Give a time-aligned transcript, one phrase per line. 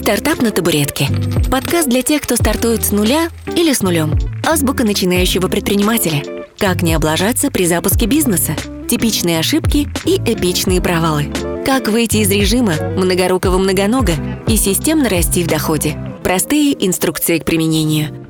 [0.00, 1.08] «Стартап на табуретке».
[1.50, 4.18] Подкаст для тех, кто стартует с нуля или с нулем.
[4.48, 6.22] Азбука начинающего предпринимателя.
[6.56, 8.56] Как не облажаться при запуске бизнеса.
[8.88, 11.26] Типичные ошибки и эпичные провалы.
[11.66, 14.14] Как выйти из режима многорукого многонога
[14.48, 15.98] и системно расти в доходе.
[16.24, 18.26] Простые инструкции к применению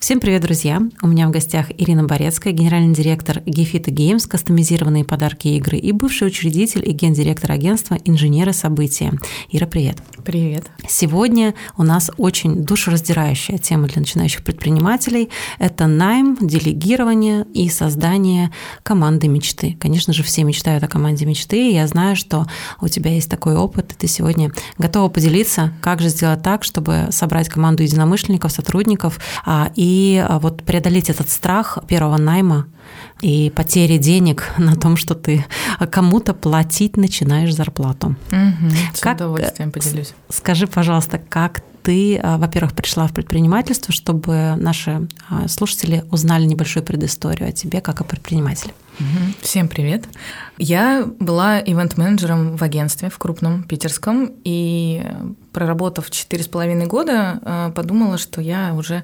[0.00, 0.80] Всем привет, друзья!
[1.02, 5.92] У меня в гостях Ирина Борецкая, генеральный директор Гефита Games, кастомизированные подарки и игры, и
[5.92, 9.12] бывший учредитель и гендиректор агентства «Инженеры события».
[9.50, 9.98] Ира, привет!
[10.24, 10.70] Привет!
[10.88, 15.28] Сегодня у нас очень душераздирающая тема для начинающих предпринимателей.
[15.58, 18.50] Это найм, делегирование и создание
[18.82, 19.76] команды мечты.
[19.78, 22.46] Конечно же, все мечтают о команде мечты, и я знаю, что
[22.80, 27.08] у тебя есть такой опыт, и ты сегодня готова поделиться, как же сделать так, чтобы
[27.10, 32.66] собрать команду единомышленников, сотрудников а, и и а, вот преодолеть этот страх первого найма
[33.22, 35.44] и потери денег на том, что ты
[35.90, 38.14] кому-то платить начинаешь зарплату.
[38.30, 40.14] Угу, с как, удовольствием поделюсь.
[40.28, 46.84] Скажи, пожалуйста, как ты, а, во-первых, пришла в предпринимательство, чтобы наши а, слушатели узнали небольшую
[46.84, 48.72] предысторию о тебе как о предпринимателе?
[49.40, 50.04] Всем привет.
[50.58, 55.02] Я была ивент-менеджером в агентстве в крупном питерском, и
[55.52, 59.02] проработав четыре с половиной года, подумала, что я уже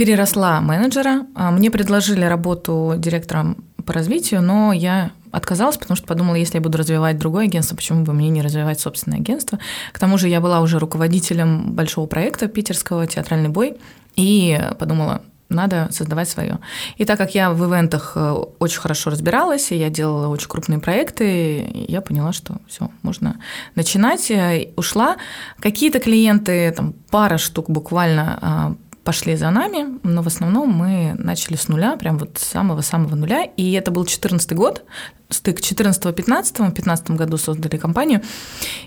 [0.00, 1.26] переросла менеджера.
[1.34, 6.62] А, мне предложили работу директором по развитию, но я отказалась, потому что подумала, если я
[6.62, 9.58] буду развивать другое агентство, почему бы мне не развивать собственное агентство.
[9.92, 13.76] К тому же я была уже руководителем большого проекта питерского «Театральный бой»,
[14.16, 16.60] и подумала, надо создавать свое.
[16.96, 20.78] И так как я в ивентах э, очень хорошо разбиралась, и я делала очень крупные
[20.78, 23.38] проекты, я поняла, что все, можно
[23.74, 24.32] начинать.
[24.76, 25.16] Ушла.
[25.58, 28.74] Какие-то клиенты, там пара штук буквально а,
[29.10, 33.42] пошли за нами, но в основном мы начали с нуля, прям вот с самого-самого нуля.
[33.42, 34.84] И это был 2014 год,
[35.30, 38.20] стык 14-15, в 2015 году создали компанию.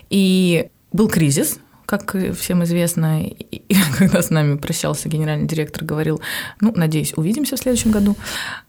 [0.08, 6.22] И был кризис, как всем известно, и когда с нами прощался генеральный директор, говорил,
[6.58, 8.16] ну, надеюсь, увидимся в следующем году.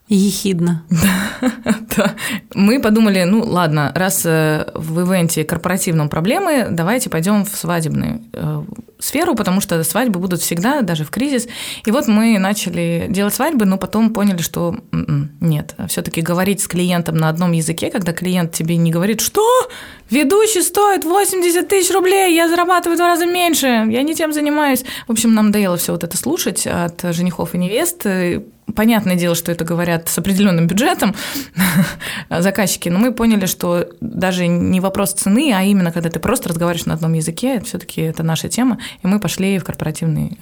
[0.08, 0.84] Ехидно.
[1.96, 2.14] Да.
[2.54, 8.62] Мы подумали, ну ладно, раз э, в ивенте корпоративном проблемы, давайте пойдем в свадебную э,
[8.98, 11.48] сферу, потому что свадьбы будут всегда, даже в кризис.
[11.86, 16.68] И вот мы начали делать свадьбы, но потом поняли, что м-м, нет, все-таки говорить с
[16.68, 19.42] клиентом на одном языке, когда клиент тебе не говорит, что
[20.10, 24.84] ведущий стоит 80 тысяч рублей, я зарабатываю в два раза меньше, я не тем занимаюсь.
[25.06, 28.04] В общем, нам надоело все вот это слушать от женихов и невест,
[28.74, 31.14] Понятное дело, что это говорят с определенным бюджетом
[32.30, 36.86] заказчики, но мы поняли, что даже не вопрос цены, а именно когда ты просто разговариваешь
[36.86, 40.38] на одном языке, все-таки это наша тема, и мы пошли в корпоративный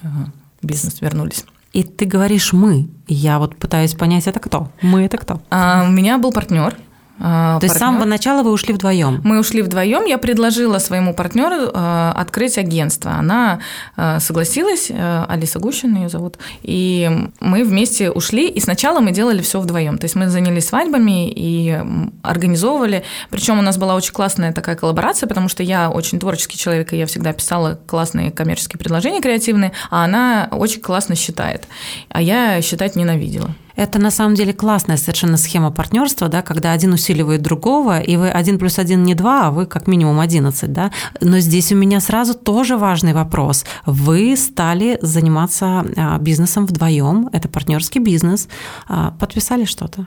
[0.62, 1.44] бизнес, вернулись.
[1.74, 2.88] И ты говоришь мы.
[3.08, 4.70] Я вот пытаюсь понять, это кто?
[4.80, 5.42] Мы это кто?
[5.50, 6.76] А, у меня был партнер,
[7.20, 9.20] а, То есть с самого начала вы ушли вдвоем?
[9.24, 10.04] Мы ушли вдвоем.
[10.04, 13.12] Я предложила своему партнеру э, открыть агентство.
[13.12, 13.60] Она
[13.96, 16.38] э, согласилась, э, Алиса Гущина ее зовут.
[16.62, 17.10] И
[17.40, 18.48] мы вместе ушли.
[18.48, 19.98] И сначала мы делали все вдвоем.
[19.98, 21.80] То есть мы занялись свадьбами и
[22.22, 23.04] организовывали.
[23.30, 26.96] Причем у нас была очень классная такая коллаборация, потому что я очень творческий человек, и
[26.96, 31.64] я всегда писала классные коммерческие предложения креативные, а она очень классно считает.
[32.08, 33.54] А я считать ненавидела.
[33.76, 38.30] Это на самом деле классная совершенно схема партнерства, да, когда один усиливает другого, и вы
[38.30, 40.90] один плюс один не два, а вы как минимум одиннадцать, да.
[41.20, 43.64] Но здесь у меня сразу тоже важный вопрос.
[43.86, 48.48] Вы стали заниматься а, бизнесом вдвоем, это партнерский бизнес,
[48.88, 50.06] а, подписали что-то?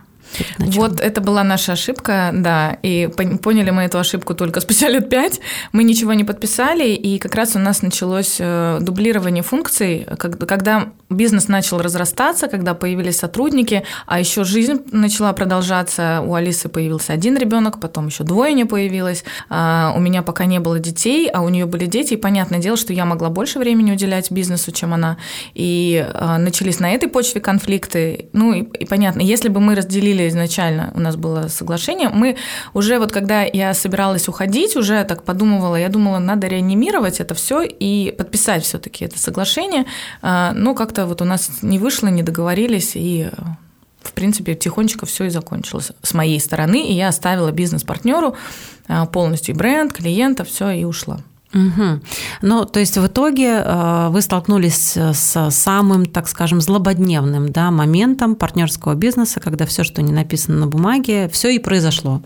[0.60, 3.10] Вот это была наша ошибка, да, и
[3.42, 5.40] поняли мы эту ошибку только спустя лет пять.
[5.72, 11.48] Мы ничего не подписали, и как раз у нас началось э, дублирование функций, когда бизнес
[11.48, 16.22] начал разрастаться, когда появились сотрудники, а еще жизнь начала продолжаться.
[16.26, 19.24] У Алисы появился один ребенок, потом еще двое не появилось.
[19.50, 22.78] А, у меня пока не было детей, а у нее были дети, и понятное дело,
[22.78, 25.18] что я могла больше времени уделять бизнесу, чем она.
[25.54, 28.30] И а, начались на этой почве конфликты.
[28.34, 32.10] Ну и, и понятно, если бы мы разделили обсудили изначально, у нас было соглашение.
[32.10, 32.38] Мы
[32.74, 37.62] уже вот когда я собиралась уходить, уже так подумывала, я думала, надо реанимировать это все
[37.62, 39.86] и подписать все-таки это соглашение.
[40.22, 43.30] А, но как-то вот у нас не вышло, не договорились, и
[44.02, 48.36] в принципе, тихонечко все и закончилось с моей стороны, и я оставила бизнес-партнеру
[48.88, 51.20] а, полностью бренд, клиента, все и ушла.
[51.54, 52.02] Угу.
[52.42, 58.36] Ну, то есть в итоге э, вы столкнулись с самым, так скажем, злободневным да, моментом
[58.36, 62.22] партнерского бизнеса, когда все, что не написано на бумаге, все и произошло.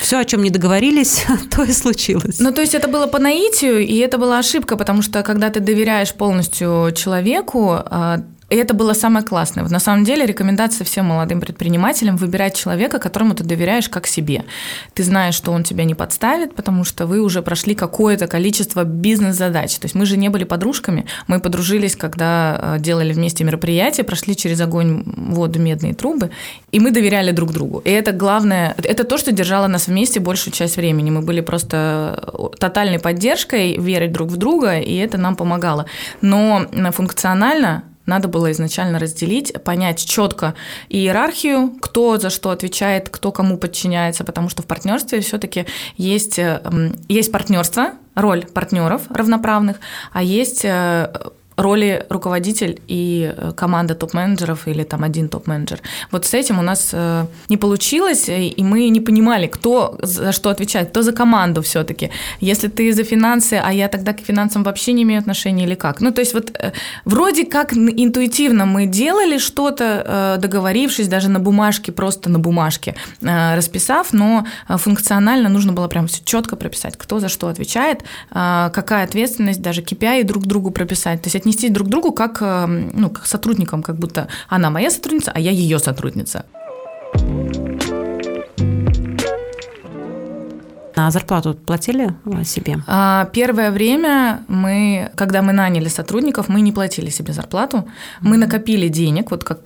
[0.00, 1.24] Все, о чем не договорились,
[1.54, 2.40] то и случилось.
[2.40, 5.60] Ну, то есть это было по наитию, и это была ошибка, потому что когда ты
[5.60, 9.62] доверяешь полностью человеку, э, И это было самое классное.
[9.62, 14.44] Вот на самом деле рекомендация всем молодым предпринимателям выбирать человека, которому ты доверяешь как себе.
[14.92, 19.78] Ты знаешь, что он тебя не подставит, потому что вы уже прошли какое-то количество бизнес-задач.
[19.78, 24.34] То есть мы же не были подружками, мы подружились, когда э, делали вместе мероприятия, прошли
[24.34, 26.30] через огонь, воду, медные трубы,
[26.72, 27.78] и мы доверяли друг другу.
[27.84, 31.10] И это главное, это то, что держало нас вместе большую часть времени.
[31.10, 35.86] Мы были просто тотальной поддержкой, верить друг в друга, и это нам помогало.
[36.20, 40.54] Но функционально надо было изначально разделить, понять четко
[40.88, 45.66] иерархию, кто за что отвечает, кто кому подчиняется, потому что в партнерстве все-таки
[45.96, 46.60] есть, э,
[47.08, 49.78] есть партнерство, роль партнеров равноправных,
[50.12, 51.10] а есть э,
[51.60, 55.80] роли руководитель и э, команда топ-менеджеров или там один топ-менеджер.
[56.10, 60.50] Вот с этим у нас э, не получилось, и мы не понимали, кто за что
[60.50, 62.10] отвечает, кто за команду все-таки.
[62.40, 66.00] Если ты за финансы, а я тогда к финансам вообще не имею отношения или как?
[66.00, 66.72] Ну, то есть вот э,
[67.04, 74.46] вроде как интуитивно мы делали что-то, договорившись даже на бумажке, просто на бумажке расписав, но
[74.68, 80.24] функционально нужно было прям все четко прописать, кто за что отвечает, какая ответственность, даже KPI
[80.24, 81.22] друг другу прописать.
[81.22, 84.90] То есть отнестись друг к другу как, э, ну, как сотрудникам, как будто она моя
[84.90, 86.44] сотрудница, а я ее сотрудница.
[91.06, 92.14] А зарплату платили
[92.44, 92.76] себе?
[92.86, 97.88] А, первое время мы, когда мы наняли сотрудников, мы не платили себе зарплату.
[98.20, 99.62] Мы накопили денег, вот как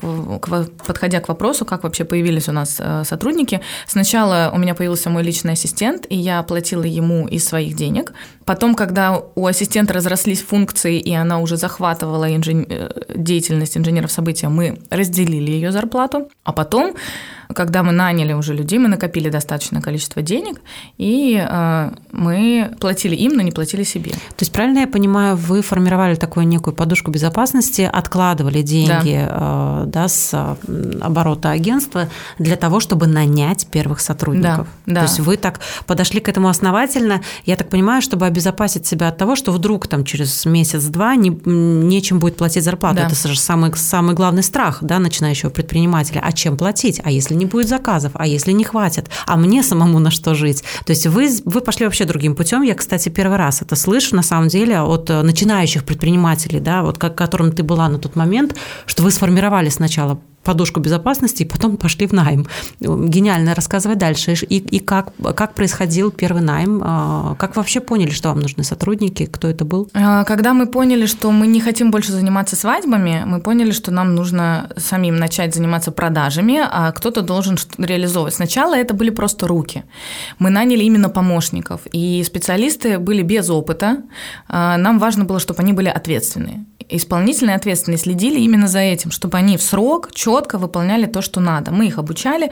[0.87, 3.61] подходя к вопросу, как вообще появились у нас э, сотрудники.
[3.87, 8.13] Сначала у меня появился мой личный ассистент, и я платила ему из своих денег.
[8.45, 12.67] Потом, когда у ассистента разрослись функции, и она уже захватывала инжен...
[12.69, 16.29] Э, деятельность инженеров события, мы разделили ее зарплату.
[16.45, 16.95] А потом
[17.53, 20.61] когда мы наняли уже людей, мы накопили достаточное количество денег,
[20.99, 24.13] и э, мы платили им, но не платили себе.
[24.13, 29.85] То есть, правильно я понимаю, вы формировали такую некую подушку безопасности, откладывали деньги да.
[29.85, 30.57] Э, да, с
[31.01, 32.09] оборота агентства
[32.39, 34.69] для того, чтобы нанять первых сотрудников.
[34.87, 35.01] Да, да.
[35.01, 39.19] То есть вы так подошли к этому основательно, я так понимаю, чтобы обезопасить себя от
[39.19, 42.97] того, что вдруг там через месяц-два не, нечем будет платить зарплату.
[42.97, 43.07] Да.
[43.07, 46.21] Это же самый, самый главный страх да, начинающего предпринимателя.
[46.23, 47.01] А чем платить?
[47.05, 50.65] А если не будет заказов, а если не хватит, а мне самому на что жить.
[50.87, 52.63] То есть вы, вы пошли вообще другим путем.
[52.63, 56.99] Я, кстати, первый раз это слышу, на самом деле, от э, начинающих предпринимателей, да, вот
[56.99, 58.55] как, которым ты была на тот момент,
[58.87, 62.47] что вы сформировали сначала подушку безопасности и потом пошли в найм.
[62.81, 64.35] Гениально рассказывай дальше.
[64.35, 66.81] И, и как, как происходил первый найм?
[66.85, 69.27] А, как вообще поняли, что вам нужны сотрудники?
[69.27, 69.89] Кто это был?
[69.95, 74.15] А, когда мы поняли, что мы не хотим больше заниматься свадьбами, мы поняли, что нам
[74.15, 78.35] нужно самим начать заниматься продажами, а кто-то должен реализовывать.
[78.35, 79.85] Сначала это были просто руки.
[80.39, 84.03] Мы наняли именно помощников, и специалисты были без опыта.
[84.49, 89.39] А, нам важно было, чтобы они были ответственные исполнительные ответственные следили именно за этим, чтобы
[89.39, 91.71] они в срок четко выполняли то, что надо.
[91.71, 92.51] Мы их обучали,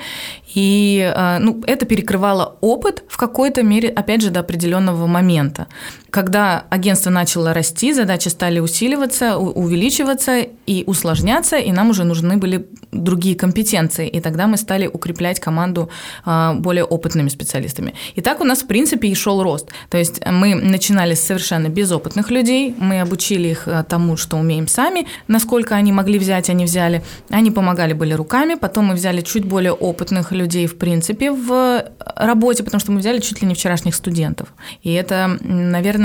[0.54, 5.66] и э, ну, это перекрывало опыт в какой-то мере, опять же, до определенного момента.
[6.12, 12.66] Когда агентство начало расти, задачи стали усиливаться, увеличиваться и усложняться, и нам уже нужны были
[12.92, 15.88] другие компетенции, и тогда мы стали укреплять команду
[16.26, 17.94] э, более опытными специалистами.
[18.14, 19.70] И так у нас, в принципе, и шел рост.
[19.88, 24.68] То есть мы начинали с совершенно безопытных людей, мы обучили их э, тому, что умеем
[24.68, 27.02] сами, насколько они могли взять, они взяли.
[27.30, 31.86] Они помогали были руками, потом мы взяли чуть более опытных людей, в принципе, в
[32.16, 34.48] работе, потому что мы взяли чуть ли не вчерашних студентов.
[34.82, 36.01] И это, наверное,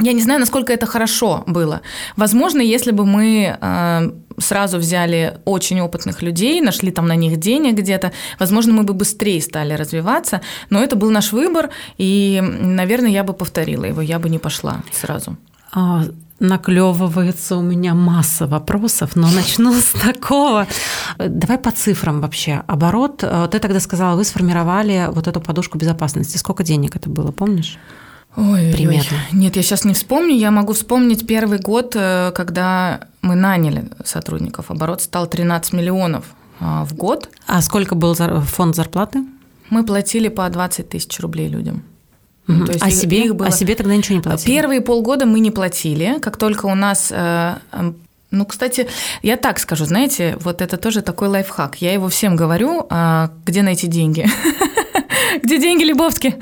[0.00, 1.80] я не знаю, насколько это хорошо было.
[2.16, 7.74] Возможно, если бы мы э, сразу взяли очень опытных людей, нашли там на них денег
[7.74, 8.10] где-то,
[8.40, 13.34] возможно, мы бы быстрее стали развиваться, но это был наш выбор, и, наверное, я бы
[13.34, 15.36] повторила его, я бы не пошла сразу.
[15.72, 16.04] А,
[16.40, 20.66] наклевывается у меня масса вопросов, но начну с такого.
[21.18, 22.62] Давай по цифрам вообще.
[22.66, 26.36] Оборот, э, ты тогда сказала, вы сформировали вот эту подушку безопасности.
[26.36, 27.78] Сколько денег это было, помнишь?
[28.36, 29.18] Ой, примерно.
[29.32, 29.38] Ой.
[29.38, 30.34] Нет, я сейчас не вспомню.
[30.34, 34.70] Я могу вспомнить первый год, э, когда мы наняли сотрудников.
[34.70, 36.24] Оборот стал 13 миллионов
[36.60, 37.28] а, в год.
[37.46, 39.24] А сколько был фонд зарплаты?
[39.70, 41.84] Мы платили по 20 тысяч рублей людям.
[42.48, 42.66] Угу.
[42.66, 43.48] То есть а, их, себе, их было...
[43.48, 44.50] а себе тогда ничего не платили?
[44.50, 46.18] Первые полгода мы не платили.
[46.20, 47.54] Как только у нас э,
[48.34, 48.88] ну, кстати,
[49.22, 51.76] я так скажу, знаете, вот это тоже такой лайфхак.
[51.76, 54.26] Я его всем говорю, а, где найти деньги.
[55.42, 56.36] Где деньги, Лебовски?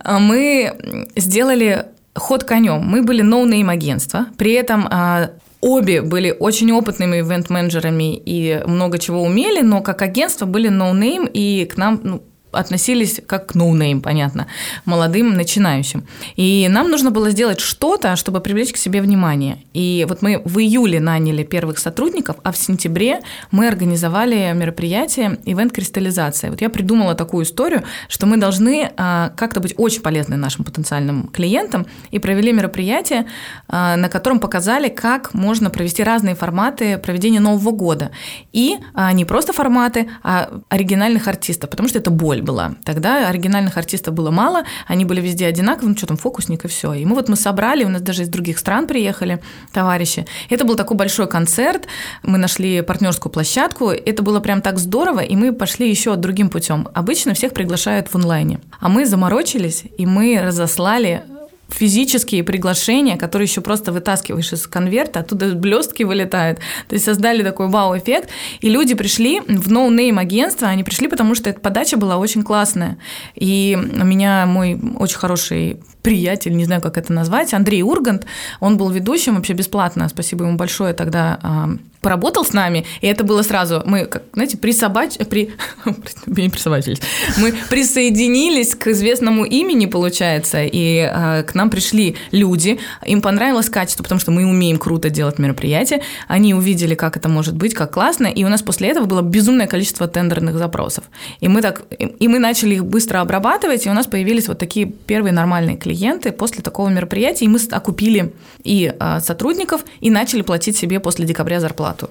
[0.00, 2.82] А, мы сделали ход конем.
[2.84, 5.30] Мы были no name агентство, при этом а,
[5.60, 11.26] обе были очень опытными ивент-менеджерами и много чего умели, но как агентство были no name,
[11.26, 12.22] и к нам ну,
[12.56, 14.46] относились как к no name, понятно,
[14.84, 16.06] молодым начинающим.
[16.36, 19.58] И нам нужно было сделать что-то, чтобы привлечь к себе внимание.
[19.74, 23.20] И вот мы в июле наняли первых сотрудников, а в сентябре
[23.50, 26.50] мы организовали мероприятие «Event кристаллизация».
[26.50, 31.28] Вот я придумала такую историю, что мы должны а, как-то быть очень полезны нашим потенциальным
[31.28, 33.26] клиентам и провели мероприятие,
[33.68, 38.10] а, на котором показали, как можно провести разные форматы проведения Нового года.
[38.52, 42.76] И а, не просто форматы, а оригинальных артистов, потому что это боль была.
[42.84, 46.94] Тогда оригинальных артистов было мало, они были везде одинаковые, ну что там, фокусник и все.
[46.94, 50.24] И мы вот мы собрали, у нас даже из других стран приехали товарищи.
[50.48, 51.86] Это был такой большой концерт,
[52.22, 56.88] мы нашли партнерскую площадку, это было прям так здорово, и мы пошли еще другим путем.
[56.94, 61.24] Обычно всех приглашают в онлайне, а мы заморочились, и мы разослали
[61.68, 66.58] физические приглашения, которые еще просто вытаскиваешь из конверта, оттуда блестки вылетают.
[66.88, 68.30] То есть создали такой вау-эффект.
[68.60, 72.42] И люди пришли в no name агентство, они пришли, потому что эта подача была очень
[72.42, 72.98] классная.
[73.34, 78.26] И у меня мой очень хороший приятель, не знаю, как это назвать, Андрей Ургант,
[78.60, 81.70] он был ведущим вообще бесплатно, спасибо ему большое тогда а,
[82.06, 85.14] поработал с нами, и это было сразу, мы, как, знаете, присобач...
[85.28, 85.50] при...
[86.24, 87.00] присобачились,
[87.36, 94.04] мы присоединились к известному имени, получается, и э, к нам пришли люди, им понравилось качество,
[94.04, 98.28] потому что мы умеем круто делать мероприятия, они увидели, как это может быть, как классно,
[98.28, 101.02] и у нас после этого было безумное количество тендерных запросов.
[101.40, 104.86] И мы, так, и мы начали их быстро обрабатывать, и у нас появились вот такие
[104.86, 108.32] первые нормальные клиенты после такого мероприятия, и мы окупили
[108.62, 112.10] и э, сотрудников, и начали платить себе после декабря зарплату зарплату.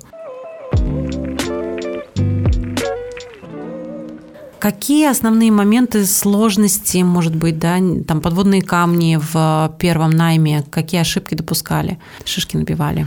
[4.60, 7.78] Какие основные моменты сложности, может быть, да,
[8.08, 13.06] там подводные камни в первом найме, какие ошибки допускали, шишки набивали?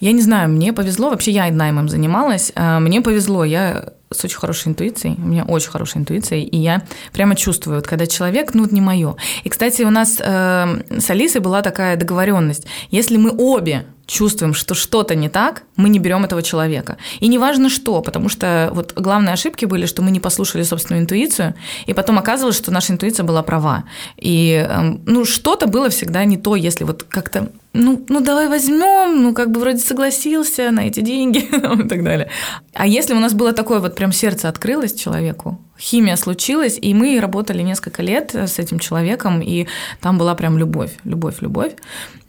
[0.00, 4.38] Я не знаю, мне повезло, вообще я наймом занималась, а, мне повезло, я с очень
[4.38, 6.82] хорошей интуицией, у меня очень хорошая интуиция, и я
[7.12, 9.16] прямо чувствую, вот, когда человек, ну, не мое.
[9.44, 14.74] И, кстати, у нас э, с Алисой была такая договоренность, если мы обе чувствуем, что
[14.74, 16.96] что-то не так, мы не берем этого человека.
[17.20, 21.54] И неважно что, потому что вот главные ошибки были, что мы не послушали собственную интуицию,
[21.86, 23.84] и потом оказывалось, что наша интуиция была права.
[24.16, 29.22] И эм, ну, что-то было всегда не то, если вот как-то ну, ну давай возьмем,
[29.22, 31.38] ну как бы вроде согласился на эти деньги
[31.84, 32.30] и так далее.
[32.72, 37.20] А если у нас было такое вот прям сердце открылось человеку, химия случилась, и мы
[37.20, 39.66] работали несколько лет с этим человеком, и
[40.00, 41.72] там была прям любовь, любовь, любовь.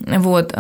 [0.02, 0.54] Вот.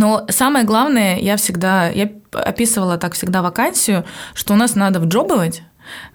[0.00, 5.62] Но самое главное, я всегда, я описывала так всегда вакансию, что у нас надо вджобывать,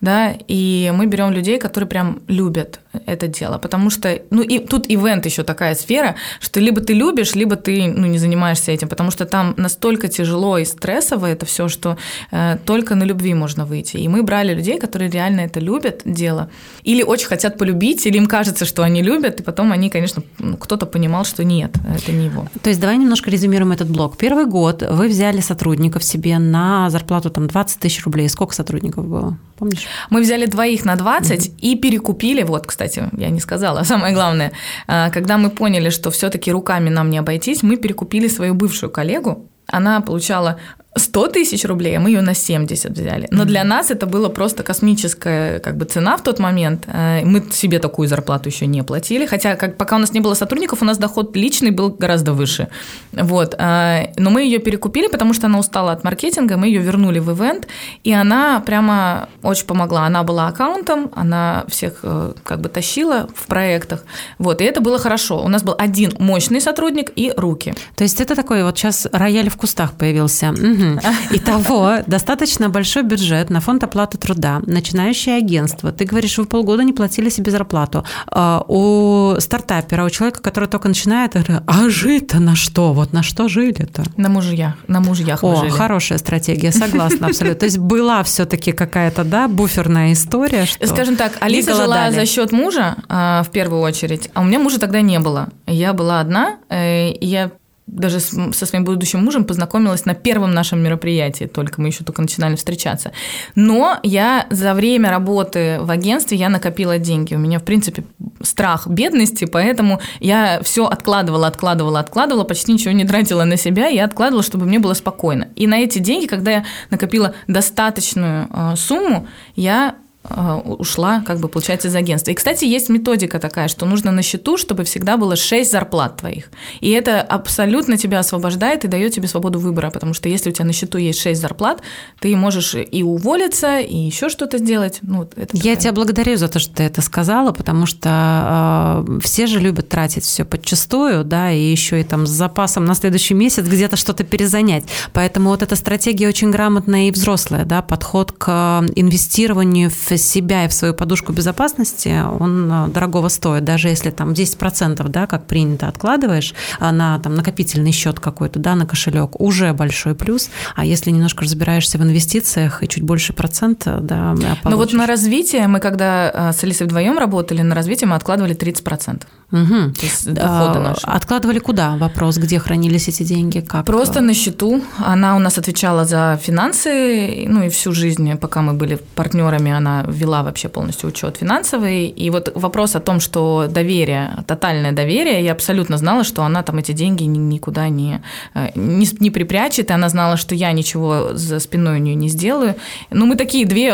[0.02, 4.86] да, и мы берем людей, которые прям любят это дело, потому что, ну и тут
[4.88, 9.12] ивент еще такая сфера, что либо ты любишь, либо ты, ну, не занимаешься этим, потому
[9.12, 11.98] что там настолько тяжело и стрессово это все, что
[12.32, 13.98] э, только на любви можно выйти.
[13.98, 16.50] И мы брали людей, которые реально это любят дело,
[16.84, 20.58] или очень хотят полюбить, или им кажется, что они любят, и потом они, конечно, ну,
[20.58, 22.48] кто-то понимал, что нет, это не его.
[22.62, 24.18] То есть давай немножко резюмируем этот блок.
[24.18, 28.30] Первый год вы взяли сотрудников себе на зарплату там 20 тысяч рублей.
[28.30, 29.38] Сколько сотрудников было?
[29.58, 29.88] Помнишь?
[30.10, 31.60] Мы взяли двоих на 20 mm-hmm.
[31.60, 34.52] и перекупили, вот, кстати, я не сказала, самое главное,
[34.88, 39.48] а, когда мы поняли, что все-таки руками нам не обойтись, мы перекупили свою бывшую коллегу,
[39.68, 40.60] она получала
[40.98, 43.28] 100 тысяч рублей, а мы ее на 70 взяли.
[43.32, 46.86] Но для нас это было просто космическая как бы, цена в тот момент.
[46.88, 50.36] Э, мы себе такую зарплату еще не платили, хотя как, пока у нас не было
[50.36, 52.70] сотрудников, у нас доход личный был гораздо выше.
[53.12, 53.56] Вот.
[53.58, 57.30] Э, но мы ее перекупили, потому что она устала от маркетинга, мы ее вернули в
[57.32, 57.68] ивент,
[58.06, 60.06] и она прямо очень помогла.
[60.06, 64.06] Она была аккаунтом, она всех э, как бы тащила в проектах.
[64.40, 64.62] Вот.
[64.62, 65.44] И это было хорошо.
[65.44, 67.74] У нас был один мощный сотрудник и руки.
[67.96, 70.52] То есть это такой вот сейчас рояль в кустах появился.
[70.52, 70.85] Угу.
[71.32, 75.92] Итого, достаточно большой бюджет на фонд оплаты труда, начинающее агентство.
[75.92, 78.06] Ты говоришь, вы полгода не платили себе зарплату.
[78.28, 82.94] А, у стартапера, у человека, который только начинает, а жить-то на что?
[82.94, 84.04] Вот на что жили-то?
[84.18, 84.76] На мужьях.
[84.88, 85.70] На мужьях О, жили.
[85.70, 87.60] хорошая стратегия, согласна абсолютно.
[87.60, 92.52] То есть была все-таки какая-то, да, буферная история, что Скажем так, Алиса жила за счет
[92.52, 95.50] мужа а, в первую очередь, а у меня мужа тогда не было.
[95.68, 97.52] Я была одна, э, и я
[97.88, 102.56] даже со своим будущим мужем познакомилась на первом нашем мероприятии, только мы еще только начинали
[102.56, 103.12] встречаться.
[103.54, 107.36] Но я за время работы в агентстве я накопила деньги.
[107.36, 108.04] У меня, в принципе,
[108.42, 114.06] страх бедности, поэтому я все откладывала, откладывала, откладывала, почти ничего не тратила на себя, я
[114.06, 115.50] откладывала, чтобы мне было спокойно.
[115.56, 119.96] И на эти деньги, когда я накопила достаточную э, сумму, я
[120.30, 122.32] ушла, как бы, получается, из агентства.
[122.32, 126.46] И, кстати, есть методика такая, что нужно на счету, чтобы всегда было 6 зарплат твоих.
[126.82, 130.66] И это абсолютно тебя освобождает и дает тебе свободу выбора, потому что если у тебя
[130.66, 131.82] на счету есть 6 зарплат,
[132.20, 135.00] ты можешь и уволиться, и еще что-то сделать.
[135.02, 135.76] Ну, это Я такая...
[135.76, 140.24] тебя благодарю за то, что ты это сказала, потому что э, все же любят тратить
[140.24, 144.86] все подчастую, да, и еще и там с запасом на следующий месяц где-то что-то перезанять.
[145.14, 150.68] Поэтому вот эта стратегия очень грамотная и взрослая, да, подход к инвестированию в себя и
[150.68, 155.88] в свою подушку безопасности, он э, дорогого стоит, даже если там 10%, да, как принято,
[155.88, 161.12] откладываешь а на там, накопительный счет какой-то, да, на кошелек, уже большой плюс, а если
[161.12, 164.60] немножко разбираешься в инвестициях и чуть больше процента, да, получишь.
[164.64, 168.56] Ну вот на развитие мы, когда э, с Алисой вдвоем работали, на развитие мы откладывали
[168.56, 169.24] 30%.
[169.52, 169.94] Угу.
[169.94, 170.96] То есть дохода.
[171.04, 171.96] Откладывали куда?
[171.98, 173.60] Вопрос, где хранились эти деньги?
[173.60, 173.86] Как?
[173.86, 174.82] Просто на счету.
[174.98, 180.05] Она у нас отвечала за финансы, ну и всю жизнь, пока мы были партнерами, она
[180.08, 182.08] вела вообще полностью учет финансовый.
[182.08, 186.78] И вот вопрос о том, что доверие, тотальное доверие, я абсолютно знала, что она там
[186.78, 188.22] эти деньги никуда не,
[188.54, 192.30] э, не, не припрячет, и она знала, что я ничего за спиной у нее не
[192.30, 192.76] сделаю.
[193.10, 193.94] Ну, мы такие две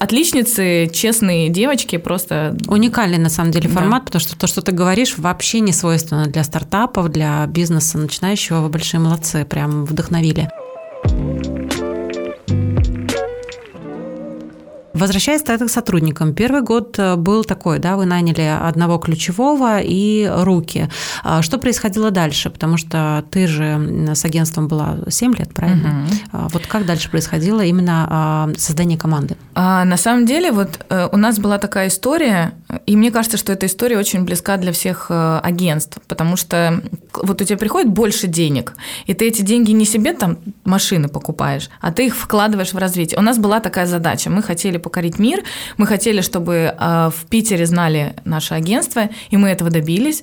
[0.00, 2.56] отличницы, честные девочки, просто...
[2.66, 4.06] Уникальный, на самом деле, формат, да.
[4.06, 8.60] потому что то, что ты говоришь, вообще не свойственно для стартапов, для бизнеса начинающего.
[8.60, 10.50] Вы большие молодцы, прям вдохновили.
[14.96, 20.88] Возвращаясь к сотрудникам, первый год э, был такой, да, вы наняли одного ключевого и руки.
[21.22, 22.50] А что происходило дальше?
[22.50, 26.06] Потому что ты же с агентством была 7 лет, правильно?
[26.32, 26.48] Угу.
[26.52, 29.36] Вот как дальше происходило именно а, создание команды?
[29.54, 32.52] А, на самом деле, вот э, у нас была такая история,
[32.86, 37.40] и мне кажется, что эта история очень близка для всех э, агентств, потому что вот
[37.40, 38.74] у тебя приходит больше денег,
[39.06, 43.18] и ты эти деньги не себе там машины покупаешь, а ты их вкладываешь в развитие.
[43.18, 45.42] У нас была такая задача, мы хотели покорить мир.
[45.78, 50.22] Мы хотели, чтобы а, в Питере знали наше агентство, и мы этого добились.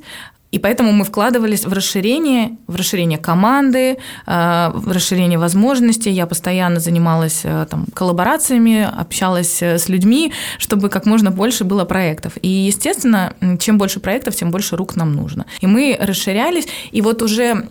[0.54, 6.12] И поэтому мы вкладывались в расширение, в расширение команды, а, в расширение возможностей.
[6.12, 11.84] Я постоянно занималась а, там, коллаборациями, общалась э, с людьми, чтобы как можно больше было
[11.84, 12.34] проектов.
[12.42, 15.46] И, естественно, чем больше проектов, тем больше рук нам нужно.
[15.60, 16.68] И мы расширялись.
[16.92, 17.68] И вот уже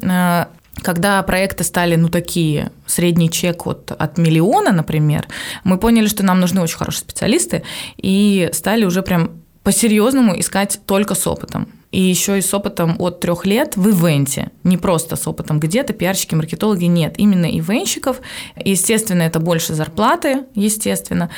[0.81, 5.27] когда проекты стали, ну, такие, средний чек от, от миллиона, например,
[5.65, 7.63] мы поняли, что нам нужны очень хорошие специалисты,
[7.97, 11.69] и стали уже прям по-серьезному искать только с опытом.
[11.93, 14.51] И еще и с опытом от трех лет в ивенте.
[14.65, 17.15] Не просто с опытом где-то, пиарщики, маркетологи, нет.
[17.19, 18.21] Именно ивенщиков.
[18.57, 21.29] Естественно, это больше зарплаты, естественно.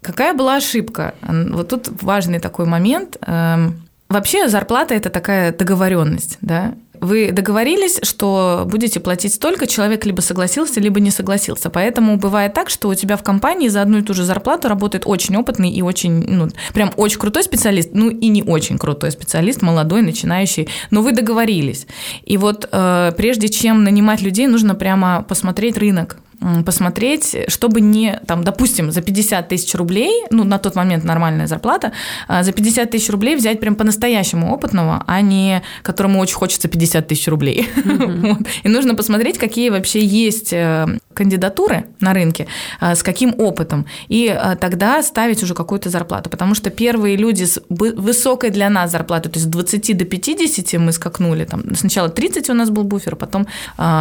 [0.00, 1.14] Какая была ошибка?
[1.20, 3.16] Вот тут важный такой момент.
[3.26, 10.20] Эм, вообще зарплата– это такая договоренность, да, вы договорились, что будете платить столько, человек либо
[10.20, 11.70] согласился, либо не согласился.
[11.70, 15.04] Поэтому бывает так, что у тебя в компании за одну и ту же зарплату работает
[15.06, 19.62] очень опытный и очень, ну, прям очень крутой специалист, ну и не очень крутой специалист,
[19.62, 21.86] молодой, начинающий, но вы договорились.
[22.24, 26.18] И вот э, прежде чем нанимать людей, нужно прямо посмотреть рынок,
[26.64, 31.92] посмотреть, чтобы не, там, допустим, за 50 тысяч рублей, ну, на тот момент нормальная зарплата,
[32.28, 37.06] а, за 50 тысяч рублей взять прям по-настоящему опытного, а не которому очень хочется 50
[37.06, 37.68] тысяч рублей.
[37.76, 38.46] Mm-hmm.
[38.64, 42.46] И нужно посмотреть, какие вообще есть э, кандидатуры на рынке,
[42.80, 47.44] а, с каким опытом, и а, тогда ставить уже какую-то зарплату, потому что первые люди
[47.44, 52.08] с высокой для нас зарплатой, то есть с 20 до 50 мы скакнули, там, сначала
[52.08, 53.46] 30 у нас был буфер, потом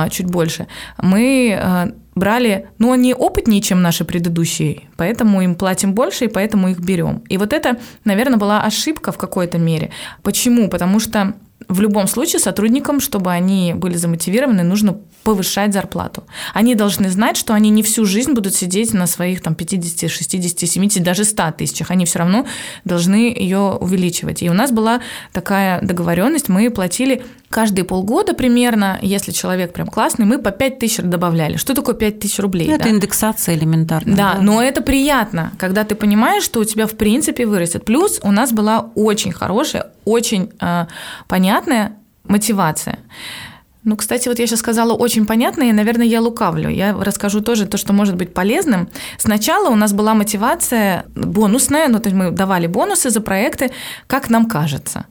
[0.10, 0.68] чуть больше,
[1.02, 6.80] мы брали, ну, они опытнее, чем наши предыдущие, поэтому им платим больше, и поэтому их
[6.80, 7.24] берем.
[7.30, 9.92] И вот это, наверное, была ошибка в какой-то мере.
[10.22, 10.70] Почему?
[10.70, 11.36] Потому что
[11.74, 16.24] в любом случае сотрудникам, чтобы они были замотивированы, нужно повышать зарплату.
[16.54, 20.70] Они должны знать, что они не всю жизнь будут сидеть на своих там, 50, 60,
[20.70, 21.92] 70, даже 100 тысячах.
[21.92, 22.46] Они все равно
[22.86, 24.44] должны ее увеличивать.
[24.44, 30.26] И у нас была такая договоренность, мы платили каждые полгода примерно, если человек прям классный,
[30.26, 31.58] мы по 5 тысяч добавляли.
[31.58, 32.68] Что такое 5 тысяч рублей?
[32.68, 32.90] Это да?
[32.90, 34.16] индексация элементарная.
[34.16, 37.86] Да, да, но это приятно, когда ты понимаешь, что у тебя в принципе вырастет.
[37.86, 40.86] Плюс у нас была очень хорошая, очень э,
[41.28, 41.63] понятная
[42.24, 43.00] мотивация.
[43.84, 46.70] Ну, кстати, вот я сейчас сказала очень понятно, и, наверное, я лукавлю.
[46.70, 48.88] Я расскажу тоже то, что может быть полезным.
[49.18, 53.72] Сначала у нас была мотивация бонусная, ну, то есть мы давали бонусы за проекты,
[54.08, 55.06] как нам кажется.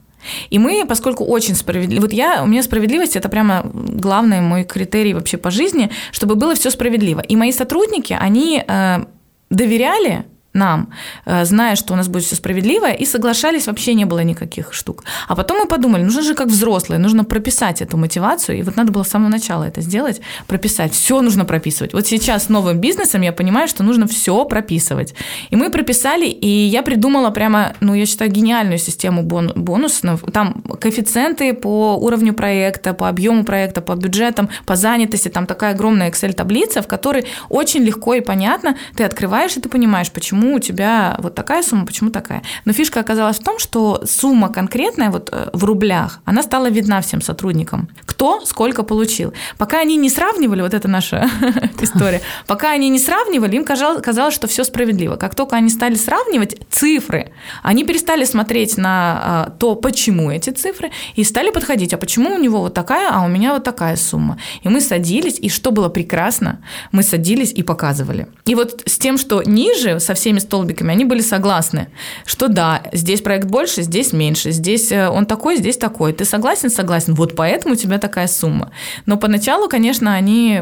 [0.49, 5.13] И мы, поскольку очень справедливо, вот я, у меня справедливость это прямо главный мой критерий
[5.13, 7.19] вообще по жизни, чтобы было все справедливо.
[7.19, 9.05] И мои сотрудники, они э,
[9.49, 10.89] доверяли нам,
[11.25, 15.03] э, зная, что у нас будет все справедливо, и соглашались, вообще не было никаких штук.
[15.27, 18.91] А потом мы подумали, нужно же как взрослые, нужно прописать эту мотивацию, и вот надо
[18.91, 21.93] было с самого начала это сделать, прописать, все нужно прописывать.
[21.93, 25.15] Вот сейчас с новым бизнесом я понимаю, что нужно все прописывать.
[25.51, 30.23] И мы прописали, и я придумала прямо, ну, я считаю, гениальную систему бон бонусов.
[30.33, 36.09] Там коэффициенты по уровню проекта, по объему проекта, по бюджетам, по занятости, там такая огромная
[36.09, 40.59] Excel-таблица, в которой очень легко и понятно ты открываешь, и ты понимаешь, почему почему у
[40.59, 42.41] тебя вот такая сумма, почему такая.
[42.65, 46.99] Но фишка оказалась в том, что сумма конкретная вот э, в рублях, она стала видна
[47.01, 47.87] всем сотрудникам.
[48.05, 49.33] Кто сколько получил.
[49.57, 51.29] Пока они не сравнивали, вот это наша
[51.81, 55.15] история, пока они не сравнивали, им казалось, что все справедливо.
[55.15, 57.31] Как только они стали сравнивать цифры,
[57.63, 62.39] они перестали смотреть на а, то, почему эти цифры, и стали подходить, а почему у
[62.39, 64.37] него вот такая, а у меня вот такая сумма.
[64.65, 66.59] И мы садились, и что было прекрасно,
[66.91, 68.27] мы садились и показывали.
[68.45, 71.87] И вот с тем, что ниже, со всеми всеми столбиками, они были согласны,
[72.25, 76.13] что да, здесь проект больше, здесь меньше, здесь э, он такой, здесь такой.
[76.13, 76.69] Ты согласен?
[76.69, 77.13] Согласен.
[77.13, 78.71] Вот поэтому у тебя такая сумма.
[79.05, 80.61] Но поначалу, конечно, они,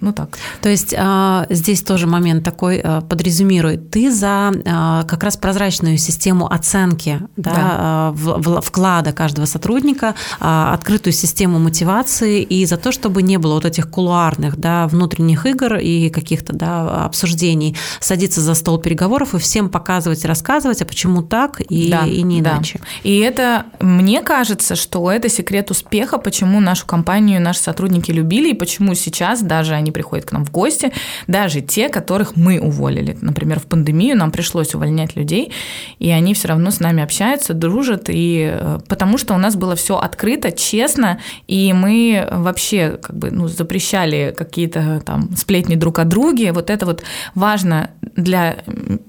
[0.00, 0.38] ну так.
[0.62, 3.90] То есть а, здесь тоже момент такой а, подрезюмирует.
[3.90, 8.10] Ты за а, как раз прозрачную систему оценки да, да.
[8.14, 13.90] В, вклада каждого сотрудника, открытую систему мотивации и за то, чтобы не было вот этих
[13.90, 19.70] кулуарных да, внутренних игр и каких-то да, обсуждений, садиться за стол переговоров переговоров и всем
[19.70, 22.52] показывать, рассказывать, а почему так и, да, и не да.
[22.52, 22.80] иначе.
[23.02, 28.54] И это, мне кажется, что это секрет успеха, почему нашу компанию наши сотрудники любили и
[28.54, 30.92] почему сейчас даже они приходят к нам в гости,
[31.26, 33.16] даже те, которых мы уволили.
[33.22, 35.52] Например, в пандемию нам пришлось увольнять людей,
[35.98, 39.76] и они все равно с нами общаются, дружат, и э, потому что у нас было
[39.76, 46.04] все открыто, честно, и мы вообще как бы ну, запрещали какие-то там сплетни друг о
[46.04, 46.52] друге.
[46.52, 47.02] Вот это вот
[47.34, 48.58] важно для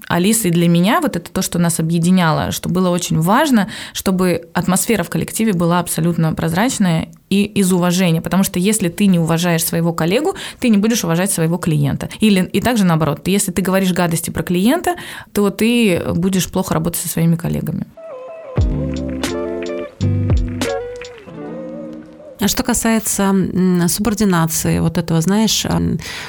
[0.08, 4.48] Алисы и для меня вот это то, что нас объединяло, что было очень важно, чтобы
[4.54, 9.64] атмосфера в коллективе была абсолютно прозрачная и из уважения, потому что если ты не уважаешь
[9.64, 12.08] своего коллегу, ты не будешь уважать своего клиента.
[12.20, 14.96] Или и также наоборот, если ты говоришь гадости про клиента,
[15.32, 17.86] то ты будешь плохо работать со своими коллегами.
[22.48, 23.34] Что касается
[23.88, 25.66] субординации, вот этого, знаешь,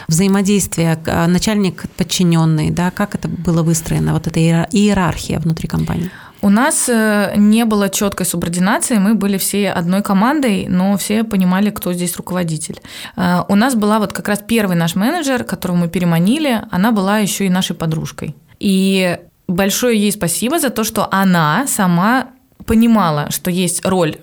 [0.08, 6.12] взаимодействия начальник-подчиненный, да, как это было выстроено, вот эта иерархия внутри компании?
[6.44, 11.70] У нас э, не было четкой субординации, мы были все одной командой, но все понимали,
[11.70, 12.82] кто здесь руководитель.
[13.16, 17.20] Э, у нас была вот как раз первый наш менеджер, которого мы переманили, она была
[17.20, 18.36] еще и нашей подружкой.
[18.60, 22.32] И большое ей спасибо за то, что она сама
[22.66, 24.20] понимала, что есть роль а,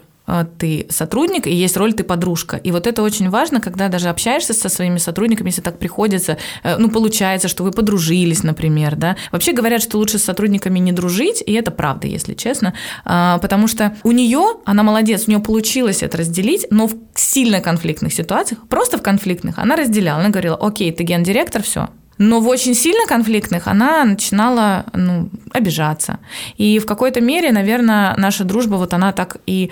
[0.59, 2.57] ты сотрудник, и есть роль ты подружка.
[2.57, 6.77] И вот это очень важно, когда даже общаешься со своими сотрудниками, если так приходится, э,
[6.77, 9.17] ну, получается, что вы подружились, например, да.
[9.33, 13.69] Вообще говорят, что лучше с сотрудниками не дружить, и это правда, если честно, а, потому
[13.69, 18.61] что у нее, она молодец, у нее получилось это разделить, но в сильно конфликтных ситуациях,
[18.69, 21.89] просто в конфликтных, она разделяла, она говорила, окей, ты гендиректор, все,
[22.21, 26.19] но в очень сильно конфликтных она начинала ну, обижаться.
[26.59, 29.71] И в какой-то мере, наверное, наша дружба, вот она так и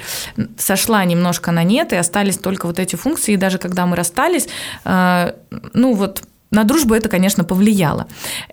[0.57, 3.35] сошла немножко на нет, и остались только вот эти функции.
[3.35, 4.49] И даже когда мы расстались,
[4.87, 5.33] э,
[5.75, 8.09] ну вот на дружбу это, конечно, повлияло.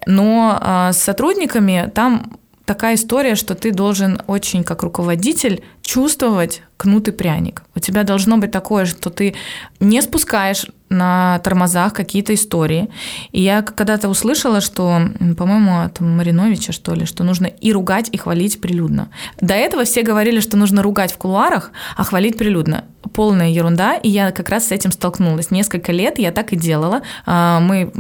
[0.06, 7.08] Но э, с сотрудниками там такая история, что ты должен очень как руководитель чувствовать кнут
[7.08, 7.64] и пряник.
[7.76, 9.36] У тебя должно быть такое, что ты
[9.80, 12.90] не спускаешь на тормозах какие-то истории.
[13.32, 15.02] И я когда-то услышала, что,
[15.38, 19.10] по-моему, от Мариновича, что ли, что нужно и ругать, и хвалить прилюдно.
[19.40, 22.86] До этого все говорили, что нужно ругать в кулуарах, а хвалить прилюдно.
[23.14, 25.52] Полная ерунда, и я как раз с этим столкнулась.
[25.52, 27.02] Несколько лет я так и делала.
[27.26, 27.92] А, мы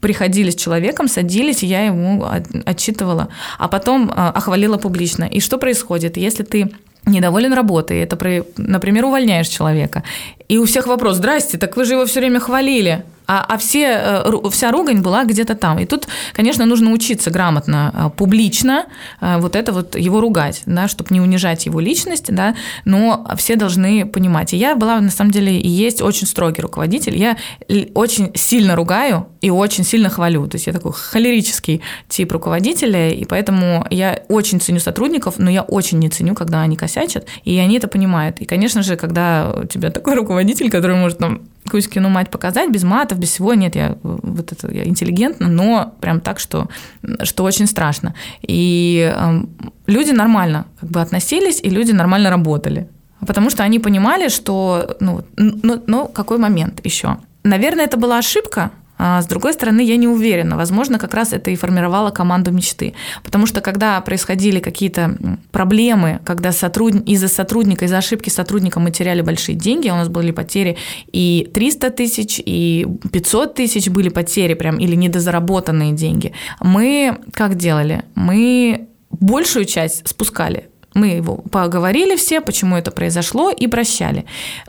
[0.00, 2.26] приходили с человеком, садились, и я ему
[2.64, 5.24] отчитывала, а потом а, охвалила публично.
[5.24, 6.70] И что происходит, если ты
[7.06, 8.18] недоволен работой, это,
[8.56, 10.02] например, увольняешь человека,
[10.48, 13.84] и у всех вопрос, здрасте, так вы же его все время хвалили а, а все,
[13.84, 15.78] э, вся ругань была где-то там.
[15.78, 18.86] И тут, конечно, нужно учиться грамотно, э, публично
[19.20, 22.56] э, вот это вот его ругать, да, чтобы не унижать его личность, да,
[22.86, 24.54] но все должны понимать.
[24.54, 27.18] И я была, на самом деле, и есть очень строгий руководитель.
[27.18, 27.36] Я
[27.94, 30.46] очень сильно ругаю и очень сильно хвалю.
[30.46, 35.62] То есть я такой холерический тип руководителя, и поэтому я очень ценю сотрудников, но я
[35.62, 38.40] очень не ценю, когда они косячат, и они это понимают.
[38.40, 40.37] И, конечно же, когда у тебя такой руководитель,
[40.70, 43.54] который может там Кузькину мать показать без матов, без всего.
[43.54, 46.68] Нет, я вот это я интеллигентна, но прям так, что,
[47.22, 48.14] что очень страшно.
[48.42, 49.40] И э,
[49.86, 52.88] люди нормально как бы относились, и люди нормально работали.
[53.26, 57.18] Потому что они понимали, что, ну, ну, ну какой момент еще.
[57.42, 60.56] Наверное, это была ошибка, с другой стороны, я не уверена.
[60.56, 62.94] Возможно, как раз это и формировало команду мечты.
[63.22, 65.16] Потому что когда происходили какие-то
[65.52, 66.94] проблемы, когда сотруд...
[67.06, 70.76] из-за сотрудника, из-за ошибки сотрудника мы теряли большие деньги, у нас были потери
[71.12, 76.32] и 300 тысяч, и 500 тысяч были потери прям, или недозаработанные деньги.
[76.60, 78.02] Мы как делали?
[78.14, 84.24] Мы большую часть спускали мы его поговорили все, почему это произошло, и прощали.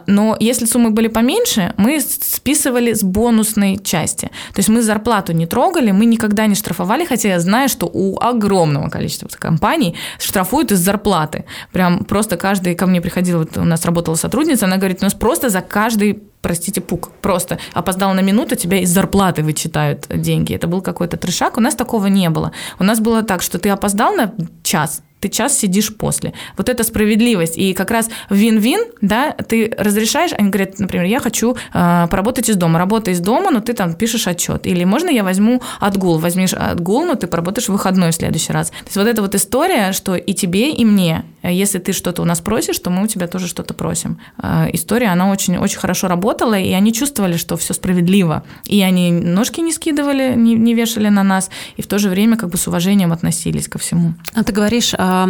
[0.08, 4.28] Но если суммы были поменьше, мы списывали с бонусной части.
[4.54, 8.20] То есть мы зарплату не трогали, мы никогда не штрафовали, хотя я знаю, что у
[8.20, 11.46] огромного количества компаний штрафуют из зарплаты.
[11.72, 15.14] Прям просто каждый ко мне приходил, вот у нас работала сотрудница, она говорит, у нас
[15.14, 20.54] просто за каждый простите, пук, просто опоздал на минуту, тебя из зарплаты вычитают деньги.
[20.54, 21.58] Это был какой-то трешак.
[21.58, 22.52] У нас такого не было.
[22.80, 26.34] У нас было так, что ты опоздал на час, ты час сидишь после.
[26.58, 27.58] Вот это справедливость.
[27.58, 32.56] И как раз вин-вин, да, ты разрешаешь, они говорят, например, я хочу э, поработать из
[32.56, 32.80] дома.
[32.80, 34.66] Работай из дома, но ты там пишешь отчет.
[34.66, 36.18] Или можно я возьму отгул?
[36.20, 38.70] Возьмешь отгул, но ты поработаешь в выходной в следующий раз.
[38.70, 42.26] То есть вот эта вот история, что и тебе, и мне, если ты что-то у
[42.26, 44.20] нас просишь, то мы у тебя тоже что-то просим.
[44.42, 48.44] Э, история, она очень, очень хорошо работала, и они чувствовали, что все справедливо.
[48.66, 52.38] И они ножки не скидывали, не, не вешали на нас, и в то же время
[52.38, 54.14] как бы с уважением относились ко всему.
[54.34, 55.28] А ты говоришь, о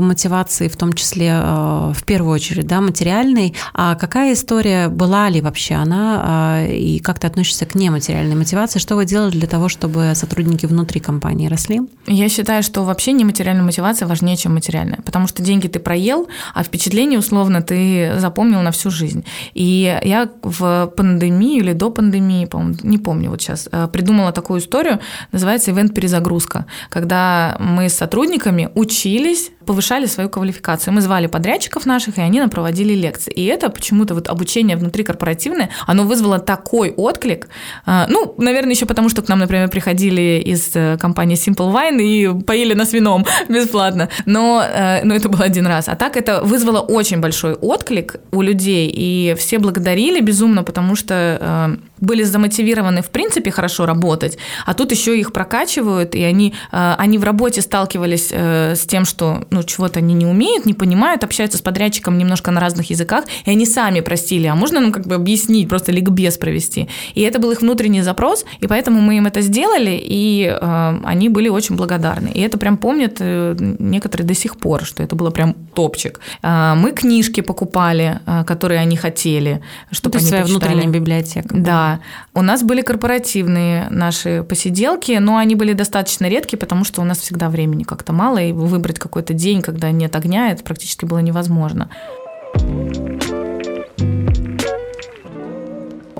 [0.00, 3.54] мотивации, в том числе э, в первую очередь, да, материальной.
[3.74, 8.78] А какая история была ли вообще она, э, и как ты относишься к нематериальной мотивации?
[8.78, 11.82] Что вы делали для того, чтобы сотрудники внутри компании росли?
[12.06, 16.62] Я считаю, что вообще нематериальная мотивация важнее, чем материальная, потому что деньги ты проел, а
[16.62, 19.24] впечатление условно ты запомнил на всю жизнь.
[19.54, 24.60] И я в пандемии или до пандемии, по-моему, не помню вот сейчас, э, придумала такую
[24.60, 24.98] историю,
[25.32, 30.94] называется ивент-перезагрузка, когда мы с сотрудниками учили учились, повышали свою квалификацию.
[30.94, 33.32] Мы звали подрядчиков наших, и они нам проводили лекции.
[33.32, 37.48] И это почему-то вот обучение внутри корпоративное, оно вызвало такой отклик.
[37.86, 42.02] А, ну, наверное, еще потому, что к нам, например, приходили из э, компании Simple Wine
[42.02, 44.08] и поили нас вином бесплатно.
[44.26, 45.88] Но, э, но это был один раз.
[45.88, 51.38] А так это вызвало очень большой отклик у людей, и все благодарили безумно, потому что
[51.40, 54.36] э, были замотивированы, в принципе, хорошо работать,
[54.66, 59.04] а тут еще их прокачивают, и они, э, они в работе сталкивались э, с тем,
[59.04, 63.24] что ну, чего-то они не умеют, не понимают, общаются с подрядчиком немножко на разных языках,
[63.46, 66.88] и они сами просили, а можно нам как бы объяснить, просто ликбез провести.
[67.14, 71.28] И это был их внутренний запрос, и поэтому мы им это сделали, и э, они
[71.28, 72.30] были очень благодарны.
[72.34, 76.20] И это прям помнят некоторые до сих пор, что это было прям топчик.
[76.42, 80.60] Мы книжки покупали, которые они хотели, чтобы ну, они своя почитали.
[80.60, 81.48] внутренняя библиотека.
[81.52, 81.91] Да,
[82.34, 87.18] у нас были корпоративные наши посиделки, но они были достаточно редкие, потому что у нас
[87.18, 91.88] всегда времени как-то мало, и выбрать какой-то день, когда нет огня, это практически было невозможно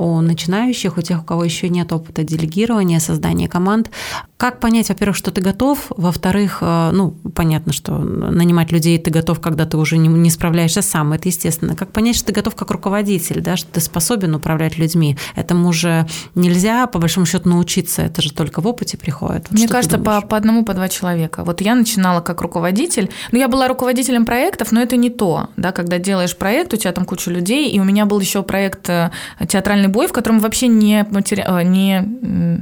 [0.03, 3.91] у начинающих, у тех, у кого еще нет опыта делегирования, создания команд.
[4.37, 9.41] Как понять, во-первых, что ты готов, во-вторых, э, ну, понятно, что нанимать людей ты готов,
[9.41, 11.77] когда ты уже не, не справляешься сам, это естественно.
[11.77, 15.17] Как понять, что ты готов как руководитель, да, что ты способен управлять людьми?
[15.37, 19.47] Этому же нельзя, по большому счету, научиться, это же только в опыте приходит.
[19.49, 21.45] Вот Мне кажется, по, по одному, по два человека.
[21.45, 25.71] Вот я начинала как руководитель, ну, я была руководителем проектов, но это не то, да,
[25.71, 29.11] когда делаешь проект, у тебя там куча людей, и у меня был еще проект э,
[29.47, 31.45] театральный бой, в котором вообще не, матери...
[31.47, 32.03] Э, не,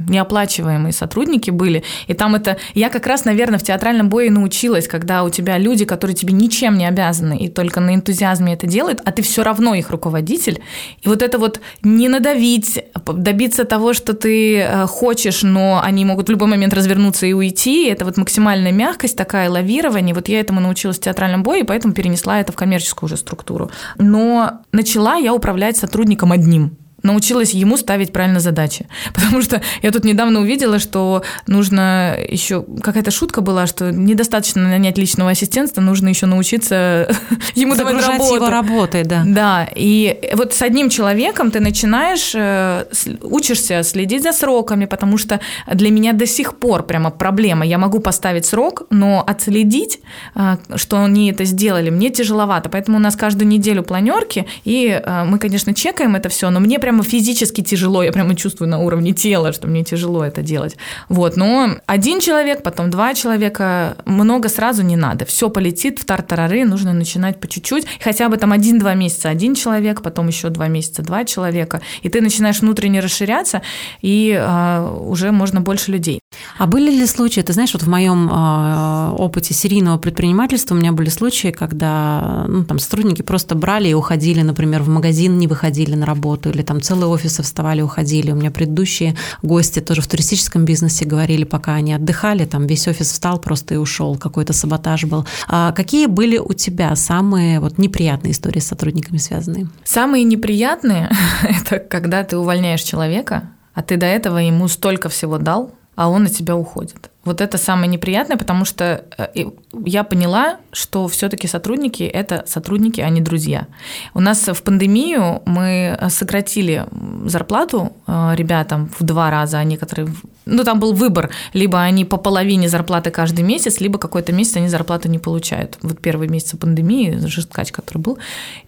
[0.07, 1.83] не оплачиваемые сотрудники были.
[2.07, 2.57] И там это...
[2.73, 6.77] Я как раз, наверное, в театральном бое научилась, когда у тебя люди, которые тебе ничем
[6.77, 10.61] не обязаны, и только на энтузиазме это делают, а ты все равно их руководитель.
[11.01, 16.27] И вот это вот не надавить, добиться того, что ты э, хочешь, но они могут
[16.27, 20.13] в любой момент развернуться и уйти, это вот максимальная мягкость, такая лавирование.
[20.13, 23.71] Вот я этому научилась в театральном бое, и поэтому перенесла это в коммерческую уже структуру.
[23.97, 28.87] Но начала я управлять сотрудником одним научилась ему ставить правильно задачи.
[29.13, 32.65] Потому что я тут недавно увидела, что нужно еще...
[32.81, 37.09] Какая-то шутка была, что недостаточно нанять личного ассистента, нужно еще научиться
[37.55, 38.35] ему давать работу.
[38.35, 39.23] его работой, да.
[39.25, 42.85] Да, и вот с одним человеком ты начинаешь, э,
[43.21, 45.39] учишься следить за сроками, потому что
[45.71, 47.65] для меня до сих пор прямо проблема.
[47.65, 49.99] Я могу поставить срок, но отследить,
[50.35, 52.69] э, что они это сделали, мне тяжеловато.
[52.69, 56.79] Поэтому у нас каждую неделю планерки, и э, мы, конечно, чекаем это все, но мне
[56.79, 60.75] прям прямо физически тяжело, я прямо чувствую на уровне тела, что мне тяжело это делать.
[61.07, 65.23] Вот, но один человек, потом два человека, много сразу не надо.
[65.23, 70.01] Все полетит в тартарары, нужно начинать по чуть-чуть, хотя бы там один-два месяца один человек,
[70.01, 73.61] потом еще два месяца два человека, и ты начинаешь внутренне расширяться,
[74.01, 76.19] и э, уже можно больше людей.
[76.57, 80.91] А были ли случаи, ты знаешь, вот в моем э, опыте серийного предпринимательства у меня
[80.91, 85.95] были случаи, когда ну, там сотрудники просто брали и уходили, например, в магазин, не выходили
[85.95, 88.31] на работу, или там целые офисы вставали, уходили.
[88.31, 93.11] У меня предыдущие гости тоже в туристическом бизнесе говорили, пока они отдыхали, там весь офис
[93.11, 95.25] встал просто и ушел, какой-то саботаж был.
[95.47, 99.69] А какие были у тебя самые вот неприятные истории с сотрудниками связанные?
[99.83, 101.09] Самые неприятные–
[101.43, 106.25] это когда ты увольняешь человека, а ты до этого ему столько всего дал, а он
[106.25, 107.10] от тебя уходит.
[107.23, 109.45] Вот это самое неприятное, потому что э,
[109.85, 113.67] я поняла, что все-таки сотрудники это сотрудники, а не друзья.
[114.15, 116.85] У нас в пандемию мы сократили
[117.25, 120.07] зарплату э, ребятам в два раза, а некоторые
[120.45, 124.67] ну, там был выбор, либо они по половине зарплаты каждый месяц, либо какой-то месяц они
[124.67, 125.77] зарплату не получают.
[125.83, 128.17] Вот первый месяц пандемии, жесткач, который был.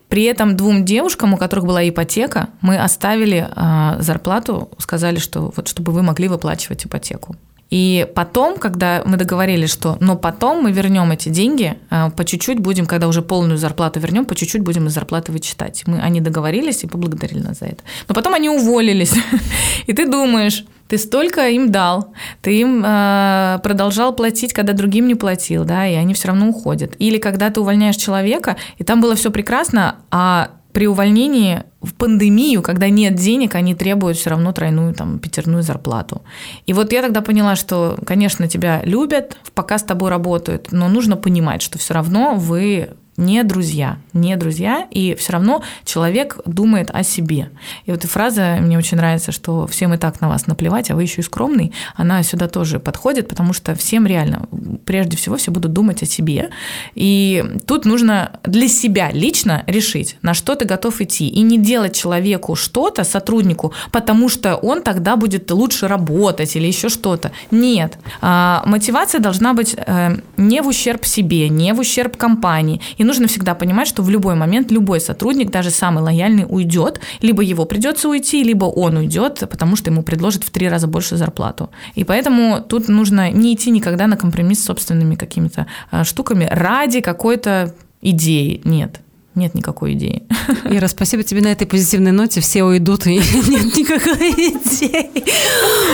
[0.09, 5.67] При этом двум девушкам, у которых была ипотека, мы оставили э, зарплату, сказали, что вот
[5.67, 7.35] чтобы вы могли выплачивать ипотеку.
[7.73, 12.59] И потом, когда мы договорились, что, но потом мы вернем эти деньги, а, по чуть-чуть
[12.59, 15.81] будем, когда уже полную зарплату вернем, по чуть-чуть будем из зарплаты вычитать.
[15.87, 17.83] Мы, они договорились и поблагодарили нас за это.
[18.07, 19.15] Но потом они уволились.
[19.87, 25.15] И ты думаешь, ты столько им дал, ты им э, продолжал платить, когда другим не
[25.15, 26.93] платил, да, и они все равно уходят.
[26.99, 32.61] Или когда ты увольняешь человека, и там было все прекрасно, а при увольнении в пандемию,
[32.63, 36.23] когда нет денег, они требуют все равно тройную, там, пятерную зарплату.
[36.65, 41.15] И вот я тогда поняла, что, конечно, тебя любят, пока с тобой работают, но нужно
[41.15, 47.03] понимать, что все равно вы не друзья, не друзья, и все равно человек думает о
[47.03, 47.49] себе.
[47.85, 50.95] И вот эта фраза мне очень нравится, что всем и так на вас наплевать, а
[50.95, 54.47] вы еще и скромный, она сюда тоже подходит, потому что всем реально,
[54.85, 56.49] прежде всего, все будут думать о себе.
[56.95, 61.95] И тут нужно для себя лично решить, на что ты готов идти, и не делать
[61.95, 67.31] человеку что-то, сотруднику, потому что он тогда будет лучше работать или еще что-то.
[67.51, 67.97] Нет.
[68.21, 72.81] А, мотивация должна быть э, не в ущерб себе, не в ущерб компании.
[73.03, 77.43] И нужно всегда понимать, что в любой момент любой сотрудник, даже самый лояльный, уйдет, либо
[77.43, 81.69] его придется уйти, либо он уйдет, потому что ему предложат в три раза больше зарплату.
[81.95, 87.01] И поэтому тут нужно не идти никогда на компромисс с собственными какими-то а, штуками ради
[87.01, 88.61] какой-то идеи.
[88.63, 89.01] Нет.
[89.35, 90.23] Нет никакой идеи.
[90.65, 92.39] Ира, спасибо тебе на этой позитивной ноте.
[92.39, 93.15] Все уйдут, и
[93.47, 95.23] нет никакой идеи.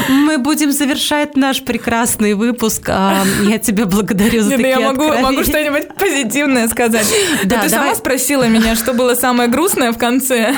[0.09, 2.89] Мы будем завершать наш прекрасный выпуск.
[2.89, 7.07] А, я тебя благодарю за нет, такие я могу, могу что-нибудь позитивное сказать.
[7.45, 7.69] Да, ты давай.
[7.69, 10.53] сама спросила меня, что было самое грустное в конце.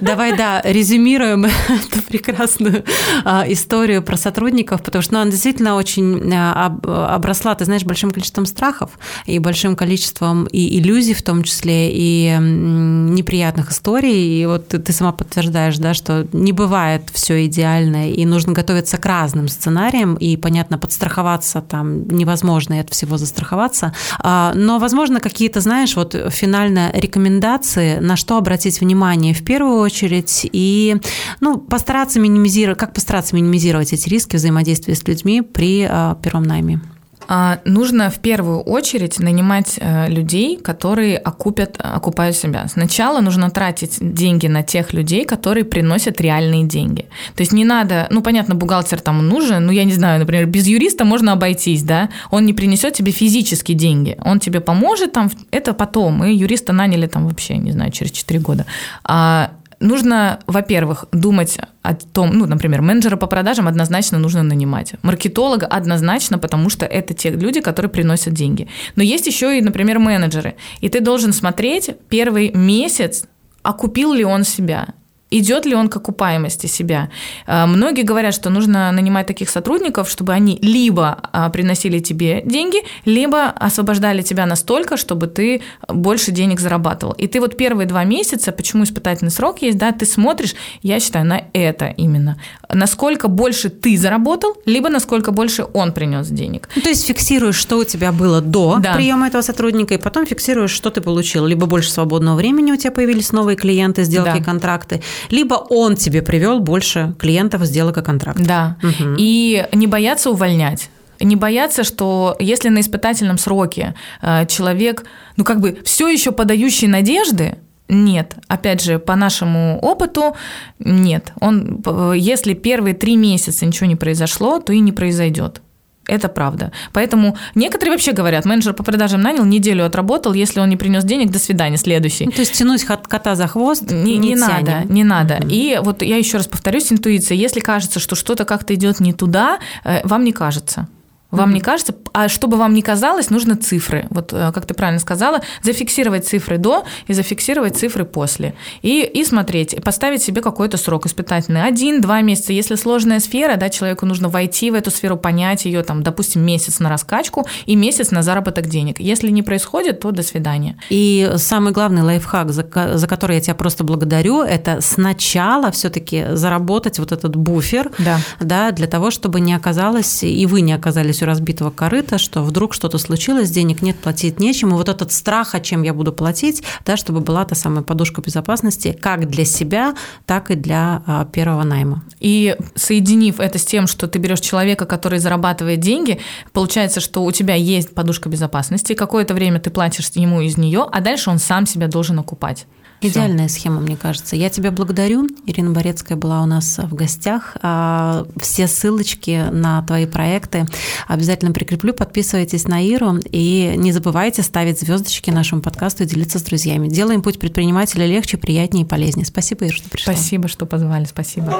[0.00, 2.84] Давай, да, резюмируем эту прекрасную
[3.24, 6.74] а, историю про сотрудников, потому что ну, она действительно очень а,
[7.14, 8.92] обросла, ты знаешь, большим количеством страхов
[9.26, 14.40] и большим количеством и иллюзий в том числе, и неприятных историй.
[14.40, 18.98] И вот ты, ты сама подтверждаешь, да, что не бывает все идеально, и нужно готовиться
[18.98, 23.94] к разным сценариям, и, понятно, подстраховаться там невозможно и от всего застраховаться.
[24.18, 30.48] А, но, возможно, какие-то, знаешь, вот финальные рекомендации, на что обратить внимание в первую очередь,
[30.52, 30.96] и
[31.40, 36.80] ну, постараться минимизировать, как постараться минимизировать эти риски взаимодействия с людьми при а, первом найме.
[37.28, 42.66] А, нужно в первую очередь нанимать э, людей, которые окупят, окупают себя.
[42.68, 47.06] Сначала нужно тратить деньги на тех людей, которые приносят реальные деньги.
[47.34, 50.66] То есть не надо, ну понятно, бухгалтер там нужен, ну я не знаю, например, без
[50.66, 55.72] юриста можно обойтись, да, он не принесет тебе физически деньги, он тебе поможет там, это
[55.74, 58.66] потом, мы юриста наняли там вообще, не знаю, через 4 года.
[59.04, 59.50] А
[59.82, 64.94] нужно, во-первых, думать о том, ну, например, менеджера по продажам однозначно нужно нанимать.
[65.02, 68.68] Маркетолога однозначно, потому что это те люди, которые приносят деньги.
[68.96, 70.54] Но есть еще и, например, менеджеры.
[70.80, 73.26] И ты должен смотреть первый месяц,
[73.62, 74.94] окупил ли он себя
[75.38, 77.10] идет ли он к окупаемости себя.
[77.46, 82.78] А, многие говорят, что нужно нанимать таких сотрудников, чтобы они либо а, приносили тебе деньги,
[83.04, 87.14] либо освобождали тебя настолько, чтобы ты больше денег зарабатывал.
[87.14, 91.26] И ты вот первые два месяца, почему испытательный срок есть, да, ты смотришь, я считаю,
[91.26, 92.36] на это именно.
[92.68, 96.68] Насколько больше ты заработал, либо насколько больше он принес денег.
[96.76, 98.94] Ну, то есть фиксируешь, что у тебя было до да.
[98.94, 101.46] приема этого сотрудника, и потом фиксируешь, что ты получил.
[101.46, 104.44] Либо больше свободного времени у тебя появились новые клиенты, сделки, да.
[104.44, 108.46] контракты, либо он тебе привел больше клиентов, сделок и контрактов.
[108.46, 108.76] Да.
[108.82, 109.16] Угу.
[109.18, 115.04] И не бояться увольнять не бояться, что если на испытательном сроке э, человек,
[115.36, 117.58] ну как бы все еще подающий надежды,
[117.88, 120.34] нет, опять же, по нашему опыту,
[120.78, 121.32] нет.
[121.40, 125.60] Он, э, если первые три месяца ничего не произошло, то и не произойдет.
[126.06, 126.72] Это правда.
[126.92, 131.30] Поэтому некоторые вообще говорят, менеджер по продажам нанял, неделю отработал, если он не принес денег,
[131.30, 132.26] до свидания, следующий.
[132.26, 135.34] Ну, то есть тянуть кота за хвост не, не, не надо, не надо.
[135.34, 135.50] Mm-hmm.
[135.50, 139.58] И вот я еще раз повторюсь, интуиция, если кажется, что что-то как-то идет не туда,
[139.84, 140.88] э, вам не кажется.
[141.32, 141.54] Вам mm-hmm.
[141.54, 141.94] не кажется?
[142.12, 144.06] А чтобы вам не казалось, нужно цифры.
[144.10, 148.54] Вот э, как ты правильно сказала, зафиксировать цифры до и зафиксировать цифры после.
[148.82, 151.64] И, и смотреть, поставить себе какой-то срок испытательный.
[151.64, 152.52] Один-два месяца.
[152.52, 156.80] Если сложная сфера, да, человеку нужно войти в эту сферу, понять ее, там, допустим, месяц
[156.80, 159.00] на раскачку и месяц на заработок денег.
[159.00, 160.76] Если не происходит, то до свидания.
[160.90, 166.98] И самый главный лайфхак, за, за который я тебя просто благодарю, это сначала все-таки заработать
[166.98, 168.18] вот этот буфер, да.
[168.40, 172.74] Да, для того, чтобы не оказалось, и вы не оказались у разбитого корыта, что вдруг
[172.74, 176.62] что-то случилось, денег нет, платить нечем, и вот этот страх, о чем я буду платить,
[176.84, 179.94] да, чтобы была та самая подушка безопасности как для себя,
[180.26, 182.04] так и для а, первого найма.
[182.20, 186.20] И соединив это с тем, что ты берешь человека, который зарабатывает деньги,
[186.52, 191.00] получается, что у тебя есть подушка безопасности, какое-то время ты платишь ему из нее, а
[191.00, 192.66] дальше он сам себя должен окупать.
[193.02, 194.36] Идеальная схема, мне кажется.
[194.36, 195.28] Я тебя благодарю.
[195.46, 197.56] Ирина Борецкая была у нас в гостях.
[197.60, 200.66] А, все ссылочки на твои проекты
[201.08, 201.92] обязательно прикреплю.
[201.94, 206.88] Подписывайтесь на Иру и не забывайте ставить звездочки нашему подкасту и делиться с друзьями.
[206.88, 209.26] Делаем путь предпринимателя легче, приятнее и полезнее.
[209.26, 210.12] Спасибо, Ира, что пришла.
[210.12, 211.04] Спасибо, что позвали.
[211.04, 211.58] Спасибо.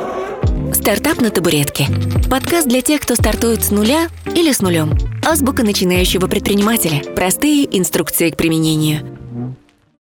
[0.73, 1.89] Стартап на табуретке.
[2.31, 4.97] Подкаст для тех, кто стартует с нуля или с нулем.
[5.27, 7.03] Азбука начинающего предпринимателя.
[7.15, 9.22] Простые инструкции к применению.